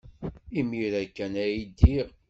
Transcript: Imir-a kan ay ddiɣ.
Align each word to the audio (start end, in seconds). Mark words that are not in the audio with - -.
Imir-a 0.59 1.03
kan 1.15 1.33
ay 1.43 1.55
ddiɣ. 1.67 2.07